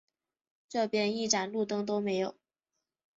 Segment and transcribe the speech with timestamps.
[0.67, 2.33] 这边一盏路灯都没有